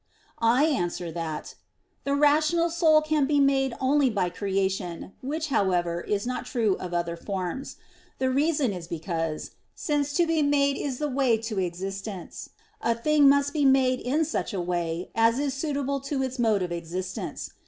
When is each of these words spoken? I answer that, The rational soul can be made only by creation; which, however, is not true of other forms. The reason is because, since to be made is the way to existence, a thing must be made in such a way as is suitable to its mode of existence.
I 0.41 0.65
answer 0.65 1.11
that, 1.11 1.53
The 2.05 2.15
rational 2.15 2.71
soul 2.71 3.03
can 3.03 3.27
be 3.27 3.39
made 3.39 3.75
only 3.79 4.09
by 4.09 4.31
creation; 4.31 5.13
which, 5.21 5.49
however, 5.49 6.01
is 6.01 6.25
not 6.25 6.47
true 6.47 6.75
of 6.79 6.91
other 6.91 7.15
forms. 7.15 7.77
The 8.17 8.31
reason 8.31 8.73
is 8.73 8.87
because, 8.87 9.51
since 9.75 10.11
to 10.13 10.25
be 10.25 10.41
made 10.41 10.75
is 10.75 10.97
the 10.97 11.07
way 11.07 11.37
to 11.45 11.59
existence, 11.59 12.49
a 12.81 12.95
thing 12.95 13.29
must 13.29 13.53
be 13.53 13.63
made 13.63 13.99
in 13.99 14.25
such 14.25 14.55
a 14.55 14.59
way 14.59 15.11
as 15.13 15.37
is 15.37 15.53
suitable 15.53 15.99
to 15.99 16.23
its 16.23 16.39
mode 16.39 16.63
of 16.63 16.71
existence. 16.71 17.51